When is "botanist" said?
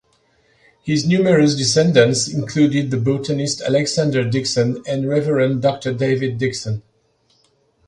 2.97-3.61